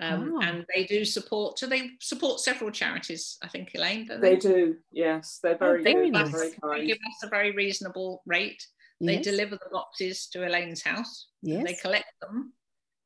[0.00, 0.42] Um, oh.
[0.42, 1.58] and they do support.
[1.58, 4.06] So they support several charities, I think, Elaine.
[4.08, 4.16] They?
[4.16, 4.36] they?
[4.36, 4.76] do.
[4.90, 6.30] Yes, they're very, oh, very, nice.
[6.30, 6.82] very kind.
[6.82, 8.64] They give us a very reasonable rate.
[9.00, 9.16] Yes.
[9.16, 11.28] They deliver the boxes to Elaine's house.
[11.42, 11.64] Yes.
[11.66, 12.52] They collect them.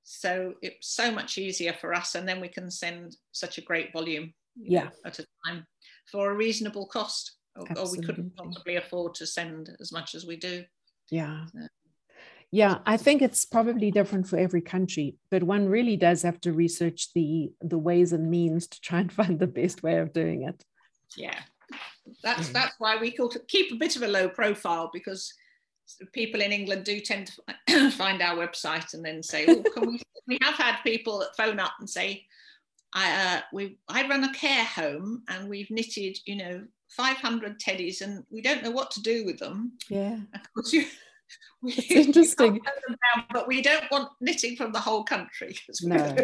[0.05, 3.92] So it's so much easier for us, and then we can send such a great
[3.92, 4.88] volume yeah.
[5.05, 5.66] At a time
[6.11, 7.33] for a reasonable cost.
[7.57, 10.62] Or, or, we couldn't possibly afford to send as much as we do.
[11.11, 11.46] Yeah.
[11.46, 11.61] So,
[12.51, 16.53] yeah i think it's probably different for every country but one really does have to
[16.53, 20.43] research the the ways and means to try and find the best way of doing
[20.43, 20.65] it
[21.17, 21.39] yeah
[22.23, 22.53] that's mm.
[22.53, 23.17] that's why we
[23.49, 25.33] keep a bit of a low profile because
[26.13, 27.31] people in england do tend
[27.67, 31.37] to find our website and then say oh can we we have had people that
[31.37, 32.25] phone up and say
[32.97, 36.65] I, uh, we, I run a care home and we've knitted, you know,
[36.97, 39.73] 500 teddies and we don't know what to do with them.
[39.91, 40.19] Yeah.
[40.35, 40.87] Of course, you,
[41.62, 42.61] it's interesting.
[42.61, 45.57] Down, but we don't want knitting from the whole country.
[45.83, 46.17] No,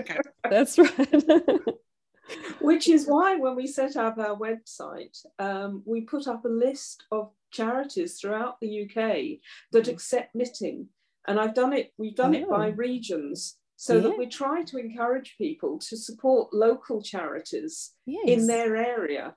[0.49, 1.61] that's right.
[2.61, 7.05] Which is why when we set up our website, um, we put up a list
[7.11, 9.41] of charities throughout the UK
[9.73, 9.88] that mm.
[9.88, 10.88] accept knitting.
[11.27, 12.38] And I've done it, we've done oh.
[12.38, 12.73] it by oh.
[12.73, 14.03] regions so yeah.
[14.03, 18.25] that we try to encourage people to support local charities yes.
[18.27, 19.35] in their area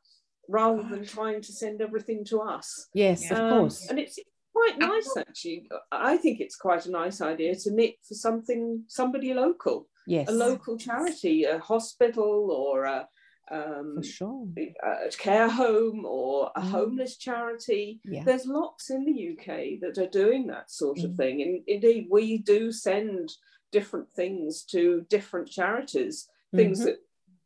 [0.48, 2.88] rather than trying to send everything to us.
[2.94, 3.88] Yes, um, of course.
[3.90, 4.20] And it's
[4.56, 5.68] quite nice actually.
[5.92, 9.88] I think it's quite a nice idea to knit for something somebody local.
[10.08, 10.30] Yes.
[10.30, 13.08] A local charity, a hospital or a
[13.52, 14.48] um, sure.
[14.84, 16.70] a care home or a mm.
[16.70, 18.00] homeless charity.
[18.04, 18.24] Yeah.
[18.24, 21.18] There's lots in the UK that are doing that sort of mm.
[21.18, 21.42] thing.
[21.42, 23.32] And indeed, we do send
[23.72, 26.58] different things to different charities, mm-hmm.
[26.58, 26.98] things that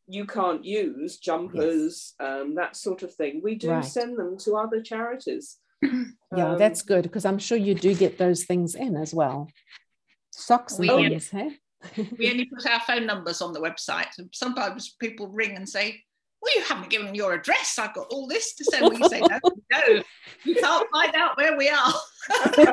[0.08, 2.30] you can't use, jumpers, yes.
[2.30, 3.42] um, that sort of thing.
[3.44, 3.84] We do right.
[3.84, 5.58] send them to other charities
[6.36, 9.50] yeah, um, that's good because I'm sure you do get those things in as well.
[10.32, 11.52] Socks and we, things, hey?
[12.18, 16.04] we only put our phone numbers on the website, and sometimes people ring and say,
[16.42, 17.80] "Well, you haven't given your address.
[17.80, 19.40] I've got all this to send." We say, "No,
[19.72, 20.04] no,
[20.44, 21.94] you can't find out where we are.
[22.58, 22.66] you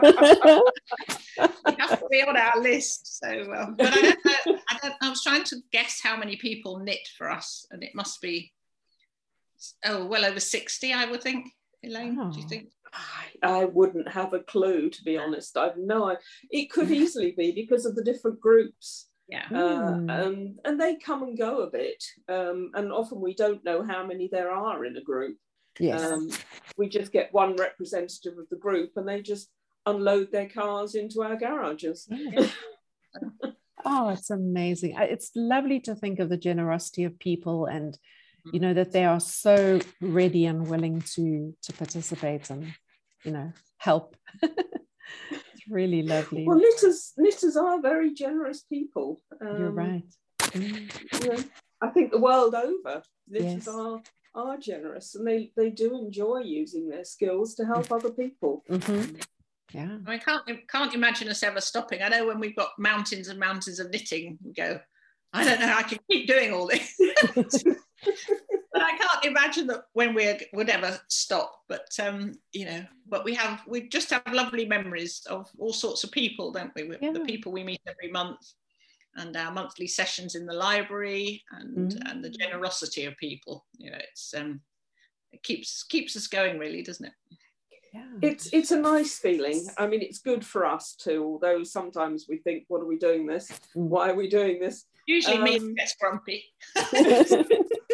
[1.79, 4.59] have to be on our list." So, um, but I don't know.
[4.69, 7.95] I, don't, I was trying to guess how many people knit for us, and it
[7.95, 8.53] must be
[9.85, 11.53] oh, well over sixty, I would think.
[11.85, 12.33] Elaine, oh.
[12.33, 12.71] do you think?
[12.93, 15.57] I, I wouldn't have a clue, to be honest.
[15.57, 16.17] I've no.
[16.51, 19.09] It could easily be because of the different groups.
[19.29, 19.47] Yeah.
[19.51, 20.25] Uh, mm.
[20.25, 22.05] and, and they come and go a bit.
[22.29, 25.37] Um, and often we don't know how many there are in a group.
[25.79, 26.03] Yes.
[26.03, 26.31] Um,
[26.77, 29.49] we just get one representative of the group and they just
[29.85, 32.09] unload their cars into our garages.
[32.11, 32.49] Yeah.
[33.85, 34.95] oh, it's amazing.
[34.99, 37.99] It's lovely to think of the generosity of people and
[38.53, 42.73] you know that they are so ready and willing to to participate and
[43.25, 49.71] you know help it's really lovely well knitters knitters are very generous people um, you're
[49.71, 50.05] right
[50.41, 51.23] mm.
[51.23, 51.45] you know,
[51.81, 53.69] i think the world over knitters yes.
[53.69, 54.01] are
[54.35, 59.17] are generous and they they do enjoy using their skills to help other people mm-hmm.
[59.75, 59.97] Yeah.
[60.07, 62.01] I mean, can't can't imagine us ever stopping.
[62.01, 64.79] I know when we've got mountains and mountains of knitting, we go,
[65.33, 66.97] I don't know, I can keep doing all this.
[68.05, 71.63] but I can't imagine that when we would ever stop.
[71.69, 76.05] But um, you know, but we have we just have lovely memories of all sorts
[76.05, 76.91] of people, don't we?
[77.01, 77.13] Yeah.
[77.13, 78.41] The people we meet every month,
[79.17, 82.11] and our monthly sessions in the library, and mm.
[82.11, 83.65] and the generosity of people.
[83.79, 84.61] You know, it's um,
[85.33, 87.13] it keeps keeps us going, really, doesn't it?
[87.95, 88.05] Yeah.
[88.21, 89.67] It's it's a nice feeling.
[89.79, 91.25] I mean, it's good for us too.
[91.25, 93.51] Although sometimes we think, "What are we doing this?
[93.73, 96.45] Why are we doing this?" Usually, um, me gets grumpy.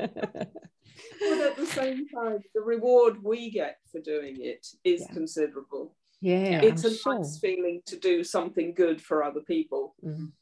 [0.00, 5.12] but at the same time, the reward we get for doing it is yeah.
[5.12, 5.94] considerable.
[6.20, 7.18] Yeah, it's I'm a sure.
[7.18, 9.94] nice feeling to do something good for other people.
[10.04, 10.32] Mm.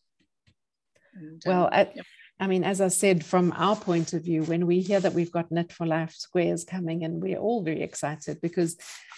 [1.15, 1.93] And, well, um, I,
[2.39, 5.33] I mean, as I said, from our point of view, when we hear that we've
[5.33, 8.77] got Knit for Life squares coming in, we're all very excited because,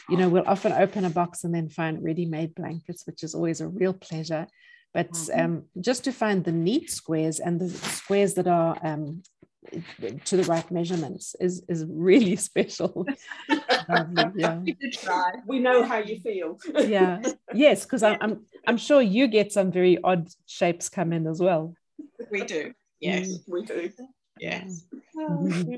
[0.08, 3.60] you know, we'll often open a box and then find ready-made blankets, which is always
[3.60, 4.46] a real pleasure.
[4.94, 5.40] But mm-hmm.
[5.40, 9.22] um, just to find the neat squares and the squares that are um,
[10.24, 13.06] to the right measurements is is really special.
[14.34, 14.60] yeah.
[15.46, 16.58] We know how you feel.
[16.74, 17.20] yeah.
[17.52, 21.40] Yes, because I'm, I'm I'm sure you get some very odd shapes come in as
[21.40, 21.74] well.
[22.30, 22.72] We do.
[23.00, 23.40] Yes, mm.
[23.48, 23.90] we do.
[24.40, 24.84] Yes.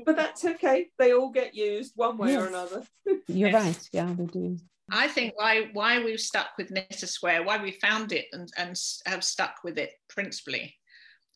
[0.05, 0.89] but that's okay.
[0.99, 2.41] They all get used one way yes.
[2.41, 2.83] or another.
[3.27, 3.65] You're yes.
[3.65, 3.89] right.
[3.91, 4.57] Yeah, they do.
[4.91, 8.51] I think why why we've stuck with Knit a Square, why we found it and,
[8.57, 8.75] and
[9.05, 10.75] have stuck with it principally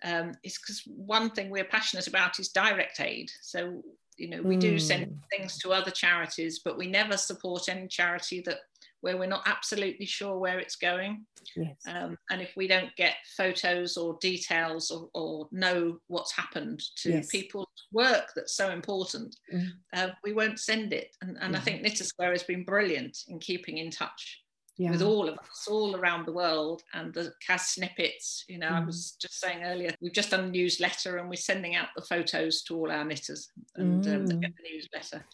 [0.05, 3.31] um, is because one thing we're passionate about is direct aid.
[3.41, 3.83] So,
[4.17, 4.61] you know, we mm.
[4.61, 5.13] do send hmm.
[5.31, 8.59] things to other charities, but we never support any charity that
[9.01, 11.25] where we're not absolutely sure where it's going.
[11.55, 11.75] Yes.
[11.87, 17.11] Um, and if we don't get photos or details or, or know what's happened to
[17.11, 17.29] yes.
[17.29, 19.67] people's work that's so important, mm.
[19.93, 21.15] uh, we won't send it.
[21.21, 24.41] And, and I think Knit a Square has been brilliant in keeping in touch
[24.77, 24.91] yeah.
[24.91, 28.45] with all of us all around the world and the KAS snippets.
[28.47, 28.81] You know, mm.
[28.81, 32.01] I was just saying earlier, we've just done a newsletter and we're sending out the
[32.01, 34.15] photos to all our knitters and mm.
[34.15, 35.25] um, the newsletter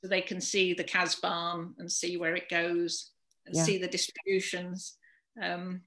[0.00, 3.10] so they can see the KAS barn and see where it goes
[3.46, 3.62] and yeah.
[3.62, 4.96] see the distributions.
[5.42, 5.82] Um,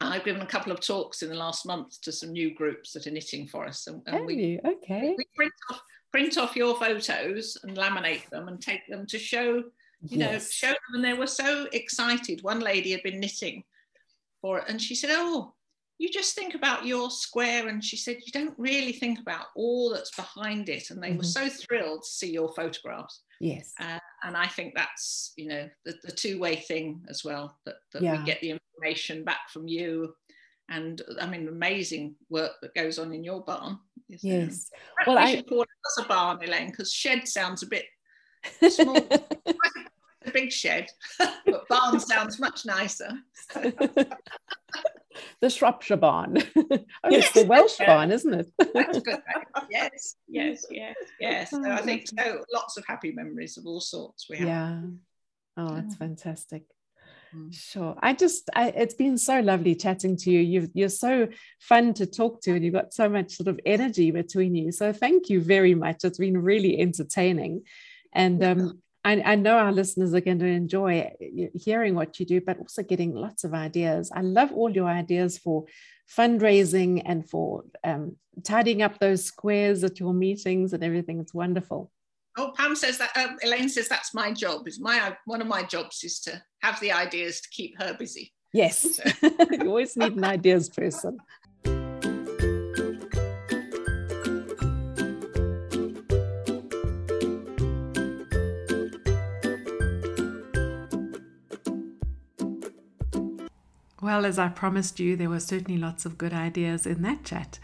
[0.00, 3.06] I've given a couple of talks in the last month to some new groups that
[3.06, 3.86] are knitting for us.
[3.86, 5.14] And, and we, okay.
[5.16, 5.80] we print off,
[6.12, 9.62] print off your photos and laminate them and take them to show
[10.10, 10.32] you yes.
[10.32, 10.94] know, show them.
[10.94, 12.42] And they were so excited.
[12.42, 13.64] One lady had been knitting
[14.40, 15.54] for it, and she said, Oh,
[15.98, 17.68] you just think about your square.
[17.68, 20.90] And she said, You don't really think about all that's behind it.
[20.90, 21.18] And they mm-hmm.
[21.18, 23.22] were so thrilled to see your photographs.
[23.40, 23.72] Yes.
[23.80, 27.76] Uh, and I think that's, you know, the, the two way thing as well, that,
[27.92, 28.18] that yeah.
[28.18, 30.14] we get the information back from you.
[30.68, 33.78] And I mean, amazing work that goes on in your barn.
[34.08, 34.70] Yes.
[35.06, 37.84] Well, I should call it as a barn, Elaine, because shed sounds a bit
[38.70, 38.98] small.
[40.26, 43.10] A big shed, but barn sounds much nicer.
[45.40, 46.38] the Shropshire barn.
[46.56, 47.86] oh, it's the Welsh yeah.
[47.86, 48.46] barn, isn't it?
[48.74, 49.20] That's good.
[49.70, 51.50] Yes, yes, yes, yes.
[51.50, 52.44] So I think so.
[52.54, 54.26] Lots of happy memories of all sorts.
[54.30, 54.46] We have.
[54.46, 54.80] Yeah.
[55.56, 56.62] Oh, it's fantastic.
[57.34, 57.52] Mm.
[57.52, 57.96] Sure.
[58.00, 60.40] I just, I, it's been so lovely chatting to you.
[60.40, 64.10] you you're so fun to talk to, and you've got so much sort of energy
[64.10, 64.72] between you.
[64.72, 66.04] So thank you very much.
[66.04, 67.62] It's been really entertaining.
[68.12, 71.12] And um, I, I, know our listeners are going to enjoy
[71.54, 74.10] hearing what you do, but also getting lots of ideas.
[74.12, 75.66] I love all your ideas for
[76.10, 81.20] fundraising and for um, tidying up those squares at your meetings and everything.
[81.20, 81.92] It's wonderful.
[82.36, 83.16] Oh, Pam says that.
[83.16, 84.66] Um, Elaine says that's my job.
[84.66, 88.32] Is my one of my jobs is to have the ideas to keep her busy.
[88.52, 89.04] Yes, so.
[89.52, 91.18] you always need an ideas person.
[104.06, 107.58] Well, as I promised you, there were certainly lots of good ideas in that chat.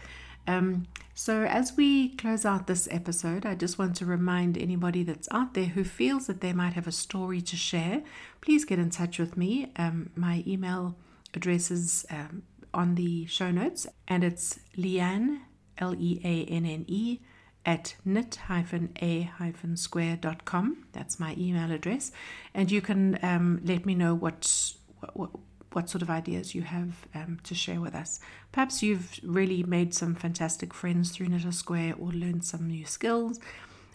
[0.45, 5.29] Um, so, as we close out this episode, I just want to remind anybody that's
[5.31, 8.03] out there who feels that they might have a story to share,
[8.41, 9.71] please get in touch with me.
[9.77, 10.97] Um, my email
[11.33, 15.43] address is um, on the show notes, and it's Leanne,
[15.77, 17.19] L E A N N E,
[17.65, 20.87] at knit-a-square.com.
[20.91, 22.11] That's my email address.
[22.53, 24.73] And you can um, let me know what,
[25.13, 25.29] what
[25.75, 28.19] what sort of ideas you have um, to share with us.
[28.51, 32.85] Perhaps you've really made some fantastic friends through Knit a Square or learned some new
[32.85, 33.39] skills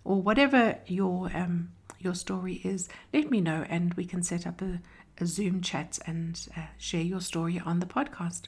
[0.04, 2.88] or whatever your um, your story is.
[3.12, 4.80] Let me know and we can set up a,
[5.18, 8.42] a Zoom chat and uh, share your story on the podcast.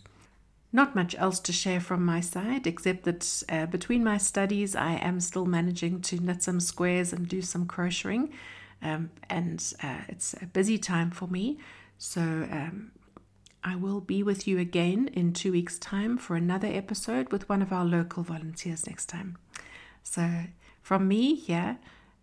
[0.73, 4.93] Not much else to share from my side, except that uh, between my studies, I
[4.93, 8.33] am still managing to knit some squares and do some crocheting.
[8.81, 11.59] Um, and uh, it's a busy time for me.
[11.99, 12.93] So um,
[13.63, 17.61] I will be with you again in two weeks' time for another episode with one
[17.61, 19.37] of our local volunteers next time.
[20.03, 20.45] So
[20.83, 21.79] from me here,